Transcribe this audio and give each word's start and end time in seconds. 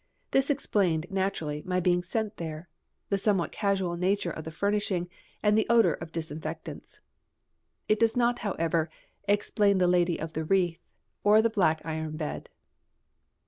This 0.31 0.49
explained, 0.49 1.05
naturally, 1.11 1.61
my 1.63 1.79
being 1.79 2.01
sent 2.01 2.37
there, 2.37 2.67
the 3.09 3.19
somewhat 3.19 3.51
casual 3.51 3.97
nature 3.97 4.31
of 4.31 4.45
the 4.45 4.49
furnishing 4.49 5.07
and 5.43 5.55
the 5.55 5.67
odour 5.69 5.93
of 5.93 6.11
disinfectants. 6.11 6.99
It 7.87 7.99
does 7.99 8.17
not, 8.17 8.39
however, 8.39 8.89
explain 9.27 9.77
the 9.77 9.85
lady 9.85 10.19
of 10.19 10.33
the 10.33 10.43
wreath 10.43 10.79
or 11.23 11.39
the 11.39 11.51
black 11.51 11.81
iron 11.85 12.17
bed. 12.17 12.49